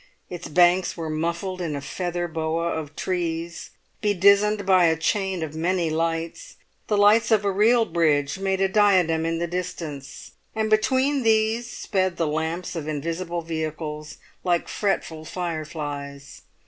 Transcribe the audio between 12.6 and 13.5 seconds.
of invisible